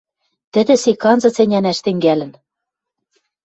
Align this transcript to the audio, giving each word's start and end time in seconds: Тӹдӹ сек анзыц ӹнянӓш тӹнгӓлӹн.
Тӹдӹ 0.53 0.73
сек 0.83 1.03
анзыц 1.11 1.37
ӹнянӓш 1.43 1.77
тӹнгӓлӹн. 1.85 2.31